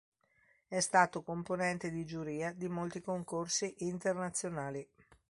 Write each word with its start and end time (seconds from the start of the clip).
È 0.67 0.79
stato 0.79 1.21
componente 1.21 1.91
di 1.91 2.05
giuria 2.07 2.53
di 2.53 2.67
molti 2.67 3.01
concorsi 3.01 3.75
internazionali. 3.85 4.89